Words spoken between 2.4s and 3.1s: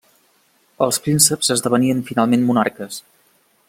monarques.